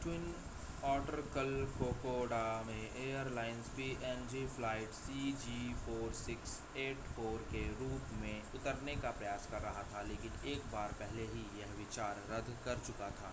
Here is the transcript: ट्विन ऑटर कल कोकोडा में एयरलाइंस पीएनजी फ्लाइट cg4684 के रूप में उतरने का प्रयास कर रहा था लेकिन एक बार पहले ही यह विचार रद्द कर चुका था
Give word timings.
ट्विन 0.02 0.34
ऑटर 0.84 1.20
कल 1.34 1.66
कोकोडा 1.78 2.62
में 2.66 2.96
एयरलाइंस 2.96 3.68
पीएनजी 3.68 4.46
फ्लाइट 4.46 4.88
cg4684 4.98 7.38
के 7.52 7.74
रूप 7.74 8.20
में 8.20 8.42
उतरने 8.54 8.96
का 8.96 9.12
प्रयास 9.12 9.46
कर 9.50 9.60
रहा 9.60 9.82
था 9.94 10.02
लेकिन 10.02 10.48
एक 10.48 10.72
बार 10.72 10.92
पहले 11.00 11.28
ही 11.28 11.60
यह 11.60 11.74
विचार 11.78 12.22
रद्द 12.30 12.56
कर 12.64 12.78
चुका 12.86 13.10
था 13.22 13.32